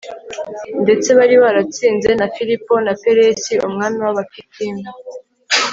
ndetse 0.83 1.09
bari 1.17 1.35
baratsinze 1.43 2.09
na 2.19 2.27
filipo 2.35 2.73
na 2.85 2.93
perise, 3.03 3.53
umwami 3.67 3.97
w'abakitimu 4.05 4.85